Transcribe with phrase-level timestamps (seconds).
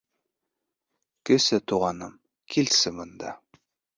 [1.31, 2.17] Кесе Туғаным,
[2.55, 3.37] килсе бында!